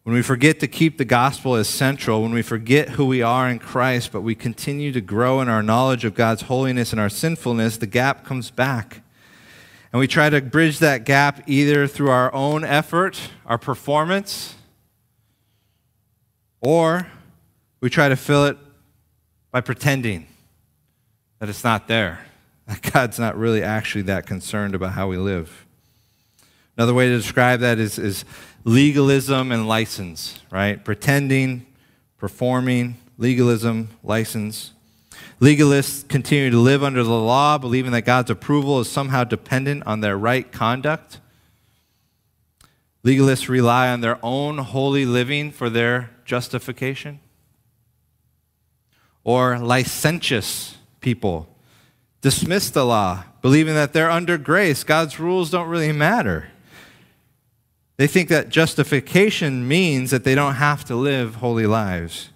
[0.03, 3.49] When we forget to keep the gospel as central, when we forget who we are
[3.49, 7.09] in Christ, but we continue to grow in our knowledge of God's holiness and our
[7.09, 9.01] sinfulness, the gap comes back.
[9.93, 14.55] And we try to bridge that gap either through our own effort, our performance,
[16.59, 17.07] or
[17.79, 18.57] we try to fill it
[19.51, 20.27] by pretending
[21.39, 22.25] that it's not there,
[22.67, 25.65] that God's not really actually that concerned about how we live.
[26.75, 28.25] Another way to describe that is, is
[28.63, 30.83] legalism and license, right?
[30.83, 31.65] Pretending,
[32.17, 34.71] performing, legalism, license.
[35.39, 39.99] Legalists continue to live under the law, believing that God's approval is somehow dependent on
[39.99, 41.19] their right conduct.
[43.03, 47.19] Legalists rely on their own holy living for their justification.
[49.25, 51.49] Or licentious people
[52.21, 54.85] dismiss the law, believing that they're under grace.
[54.85, 56.52] God's rules don't really matter.
[58.03, 62.31] They think that justification means that they don't have to live holy lives.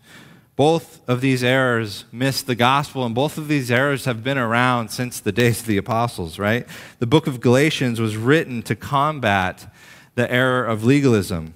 [0.55, 4.91] Both of these errors miss the gospel, and both of these errors have been around
[4.91, 6.65] since the days of the apostles, right?
[6.99, 9.70] The book of Galatians was written to combat
[10.15, 11.47] the error of legalism.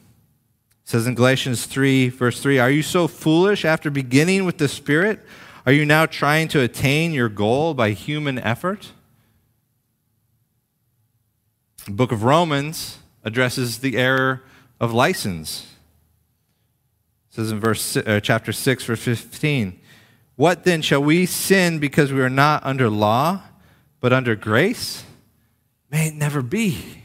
[0.83, 4.67] It says in Galatians 3, verse 3 Are you so foolish after beginning with the
[4.67, 5.21] Spirit?
[5.65, 8.91] Are you now trying to attain your goal by human effort?
[11.85, 14.43] The book of Romans addresses the error
[14.79, 15.67] of license.
[17.29, 19.79] It says in verse uh, chapter 6 verse 15,
[20.35, 23.43] "What then shall we sin because we are not under law,
[23.99, 25.03] but under grace?
[25.89, 27.01] May it never be."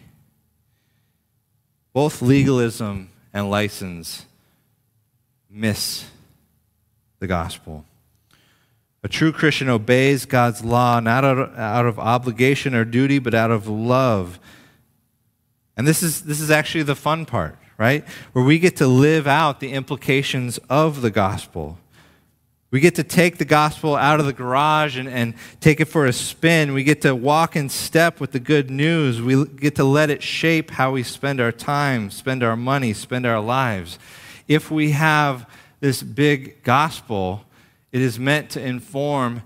[1.92, 4.26] Both legalism and license
[5.48, 6.06] miss
[7.20, 7.84] the gospel.
[9.02, 13.34] A true Christian obeys God's law not out of, out of obligation or duty, but
[13.34, 14.40] out of love
[15.76, 18.04] and this is, this is actually the fun part, right?
[18.32, 21.78] Where we get to live out the implications of the gospel.
[22.70, 26.06] We get to take the gospel out of the garage and, and take it for
[26.06, 26.72] a spin.
[26.72, 29.22] We get to walk in step with the good news.
[29.22, 33.24] We get to let it shape how we spend our time, spend our money, spend
[33.24, 33.98] our lives.
[34.48, 35.48] If we have
[35.80, 37.44] this big gospel,
[37.92, 39.42] it is meant to inform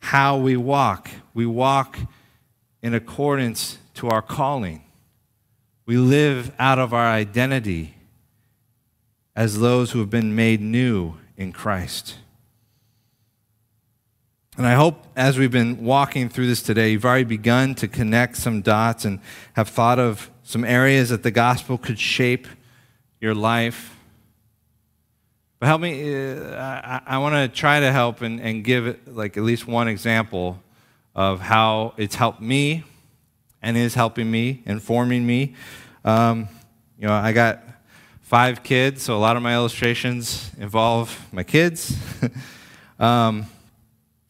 [0.00, 1.10] how we walk.
[1.34, 1.98] We walk
[2.82, 4.85] in accordance to our calling.
[5.86, 7.94] We live out of our identity
[9.36, 12.16] as those who have been made new in Christ.
[14.56, 18.36] And I hope as we've been walking through this today, you've already begun to connect
[18.36, 19.20] some dots and
[19.52, 22.48] have thought of some areas that the gospel could shape
[23.20, 23.96] your life.
[25.60, 29.44] But help me, uh, I, want to try to help and, and give like at
[29.44, 30.60] least one example
[31.14, 32.82] of how it's helped me
[33.66, 35.52] and is helping me, informing me.
[36.04, 36.48] Um,
[37.00, 37.64] you know, I got
[38.20, 41.96] five kids, so a lot of my illustrations involve my kids.
[43.00, 43.44] um,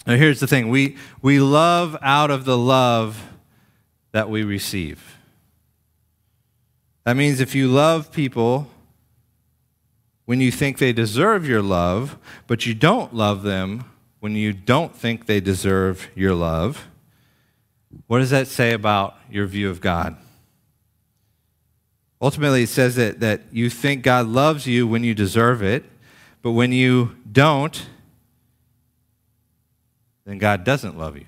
[0.07, 3.22] now, here's the thing we, we love out of the love
[4.12, 5.18] that we receive.
[7.05, 8.70] That means if you love people
[10.24, 12.16] when you think they deserve your love,
[12.47, 13.84] but you don't love them
[14.20, 16.87] when you don't think they deserve your love,
[18.07, 20.16] what does that say about your view of God?
[22.20, 25.84] Ultimately, it says that, that you think God loves you when you deserve it,
[26.42, 27.86] but when you don't,
[30.24, 31.26] then God doesn't love you.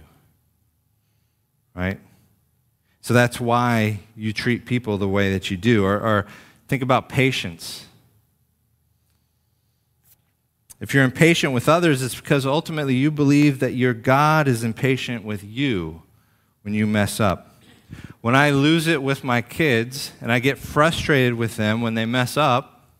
[1.74, 2.00] Right?
[3.00, 5.84] So that's why you treat people the way that you do.
[5.84, 6.26] Or, or
[6.68, 7.86] think about patience.
[10.80, 15.24] If you're impatient with others, it's because ultimately you believe that your God is impatient
[15.24, 16.02] with you
[16.62, 17.62] when you mess up.
[18.20, 22.04] When I lose it with my kids and I get frustrated with them when they
[22.04, 22.90] mess up,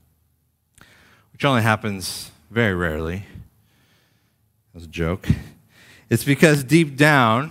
[1.33, 5.29] which only happens very rarely, that was a joke,
[6.09, 7.51] it's because deep down,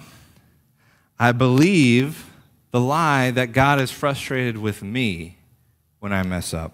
[1.19, 2.31] I believe
[2.71, 5.37] the lie that God is frustrated with me
[5.99, 6.73] when I mess up.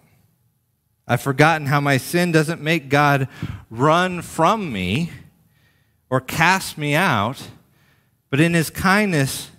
[1.08, 3.28] I've forgotten how my sin doesn't make God
[3.70, 5.12] run from me
[6.10, 7.50] or cast me out,
[8.34, 9.52] but in his kindness,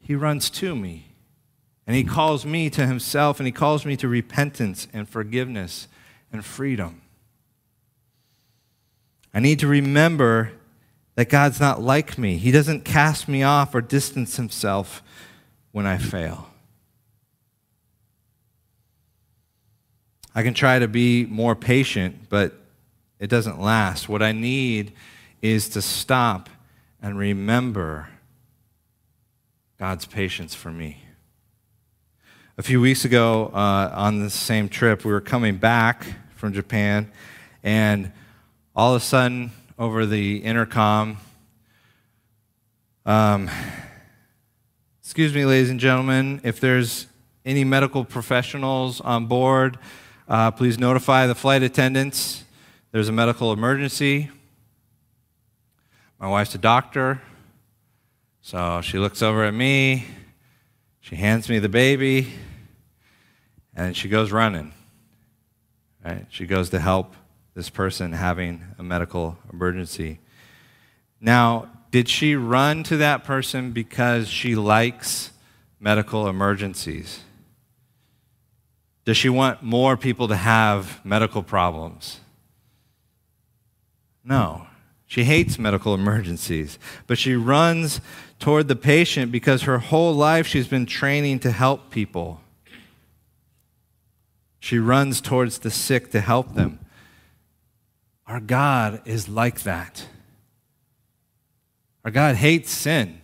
[0.00, 1.12] he runs to me.
[1.86, 5.86] And he calls me to himself, and he calls me to repentance and forgiveness
[6.32, 7.02] and freedom.
[9.32, 10.50] I need to remember
[11.14, 12.36] that God's not like me.
[12.36, 15.00] He doesn't cast me off or distance himself
[15.70, 16.48] when I fail.
[20.34, 22.54] I can try to be more patient, but
[23.20, 24.08] it doesn't last.
[24.08, 24.94] What I need
[25.40, 26.48] is to stop
[27.02, 28.08] and remember
[29.78, 31.04] God's patience for me.
[32.58, 36.04] A few weeks ago, uh, on the same trip, we were coming back
[36.36, 37.10] from Japan,
[37.62, 38.12] and
[38.76, 41.16] all of a sudden, over the intercom,
[43.06, 43.48] um,
[45.02, 47.06] excuse me, ladies and gentlemen, if there's
[47.46, 49.78] any medical professionals on board,
[50.28, 52.44] uh, please notify the flight attendants.
[52.92, 54.30] There's a medical emergency.
[56.20, 57.22] My wife's a doctor,
[58.42, 60.04] so she looks over at me.
[61.00, 62.30] She hands me the baby,
[63.74, 64.74] and she goes running.
[66.04, 66.26] Right?
[66.28, 67.14] She goes to help
[67.54, 70.18] this person having a medical emergency.
[71.22, 75.30] Now, did she run to that person because she likes
[75.80, 77.20] medical emergencies?
[79.06, 82.20] Does she want more people to have medical problems?
[84.22, 84.66] No.
[85.10, 88.00] She hates medical emergencies, but she runs
[88.38, 92.40] toward the patient because her whole life she's been training to help people.
[94.60, 96.78] She runs towards the sick to help them.
[98.28, 100.06] Our God is like that.
[102.04, 103.20] Our God hates sin,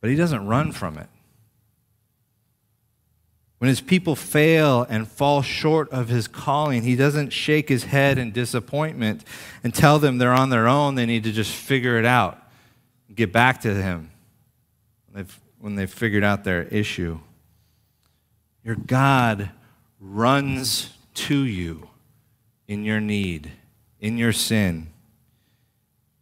[0.00, 1.08] but He doesn't run from it.
[3.66, 8.16] When his people fail and fall short of his calling, he doesn't shake his head
[8.16, 9.24] in disappointment
[9.64, 10.94] and tell them they're on their own.
[10.94, 12.40] They need to just figure it out,
[13.12, 14.12] get back to him
[15.58, 17.18] when they've figured out their issue.
[18.62, 19.50] Your God
[19.98, 21.88] runs to you
[22.68, 23.50] in your need,
[23.98, 24.92] in your sin.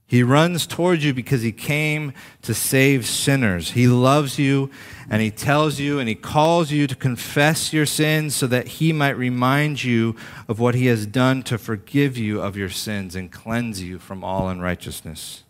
[0.06, 3.70] He runs towards you because he came to save sinners.
[3.70, 4.70] He loves you
[5.08, 8.92] and he tells you and he calls you to confess your sins so that he
[8.92, 10.14] might remind you
[10.46, 14.22] of what he has done to forgive you of your sins and cleanse you from
[14.22, 15.42] all unrighteousness.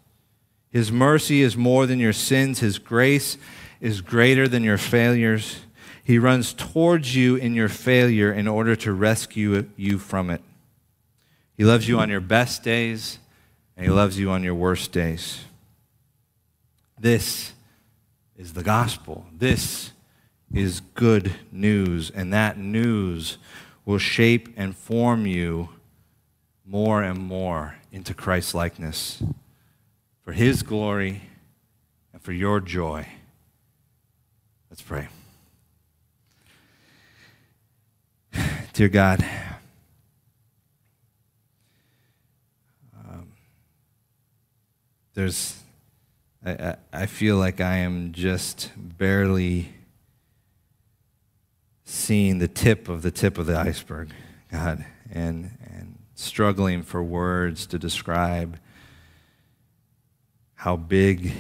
[0.70, 3.36] His mercy is more than your sins, his grace
[3.80, 5.61] is greater than your failures.
[6.05, 10.42] He runs towards you in your failure in order to rescue you from it.
[11.57, 13.18] He loves you on your best days
[13.76, 15.44] and He loves you on your worst days.
[16.98, 17.52] This
[18.36, 19.26] is the gospel.
[19.32, 19.92] This
[20.52, 23.38] is good news, and that news
[23.84, 25.68] will shape and form you
[26.64, 29.22] more and more into Christ likeness
[30.22, 31.22] for His glory
[32.12, 33.06] and for your joy.
[34.70, 35.08] Let's pray.
[38.72, 39.24] Dear God,
[45.14, 45.60] there's
[46.44, 49.72] I, I feel like I am just barely
[51.84, 54.10] seeing the tip of the tip of the iceberg,
[54.52, 58.58] God, and, and struggling for words to describe
[60.54, 61.32] how big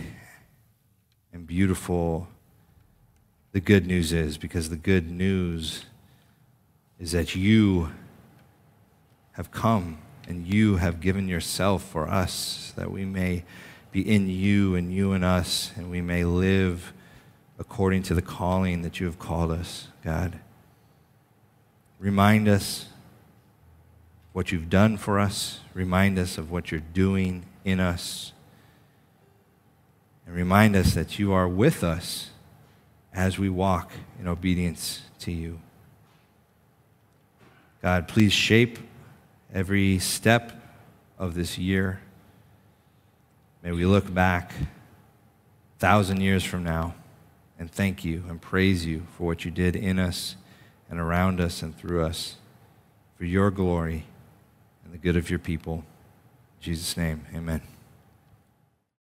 [1.32, 2.28] and beautiful
[3.52, 5.84] the good news is, because the good news
[6.98, 7.90] is that you
[9.32, 9.98] have come
[10.28, 13.44] and you have given yourself for us that we may
[13.92, 16.92] be in you and you in us, and we may live
[17.58, 20.40] according to the calling that you have called us, God.
[22.00, 22.86] Remind us
[24.32, 28.32] what you've done for us, remind us of what you're doing in us,
[30.26, 32.30] and remind us that you are with us
[33.12, 35.60] as we walk in obedience to you.
[37.80, 38.78] God, please shape
[39.54, 40.52] every step
[41.16, 42.00] of this year.
[43.62, 46.94] May we look back a thousand years from now
[47.58, 50.34] and thank you and praise you for what you did in us
[50.90, 52.36] and around us and through us
[53.16, 54.04] for your glory
[54.84, 55.84] and the good of your people.
[56.58, 57.73] In Jesus' name, amen.